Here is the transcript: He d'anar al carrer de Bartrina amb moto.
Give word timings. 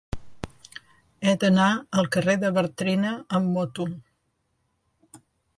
He 1.25 1.33
d'anar 1.43 1.67
al 2.03 2.09
carrer 2.17 2.37
de 2.45 2.51
Bartrina 2.57 3.13
amb 3.41 3.55
moto. 3.59 3.89